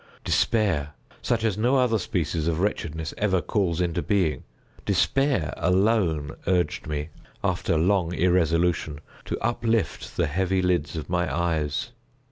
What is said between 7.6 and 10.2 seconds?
long irresolution, to uplift